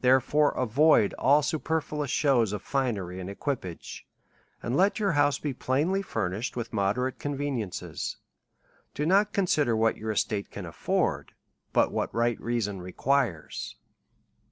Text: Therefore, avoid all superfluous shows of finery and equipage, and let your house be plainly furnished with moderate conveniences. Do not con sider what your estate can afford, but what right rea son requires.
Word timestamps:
Therefore, 0.00 0.50
avoid 0.50 1.12
all 1.14 1.42
superfluous 1.44 2.10
shows 2.10 2.52
of 2.52 2.60
finery 2.60 3.20
and 3.20 3.30
equipage, 3.30 4.04
and 4.64 4.76
let 4.76 4.98
your 4.98 5.12
house 5.12 5.38
be 5.38 5.54
plainly 5.54 6.02
furnished 6.02 6.56
with 6.56 6.72
moderate 6.72 7.20
conveniences. 7.20 8.16
Do 8.94 9.06
not 9.06 9.32
con 9.32 9.46
sider 9.46 9.76
what 9.76 9.96
your 9.96 10.10
estate 10.10 10.50
can 10.50 10.66
afford, 10.66 11.34
but 11.72 11.92
what 11.92 12.12
right 12.12 12.40
rea 12.40 12.60
son 12.62 12.80
requires. 12.80 13.76